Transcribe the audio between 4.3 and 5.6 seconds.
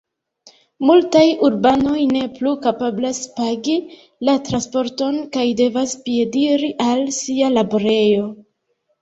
la transporton kaj